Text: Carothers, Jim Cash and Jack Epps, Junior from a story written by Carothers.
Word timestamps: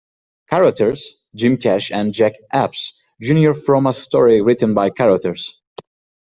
Carothers, 0.49 1.27
Jim 1.35 1.57
Cash 1.57 1.91
and 1.91 2.11
Jack 2.11 2.33
Epps, 2.51 2.93
Junior 3.21 3.53
from 3.53 3.85
a 3.85 3.93
story 3.93 4.41
written 4.41 4.73
by 4.73 4.89
Carothers. 4.89 5.61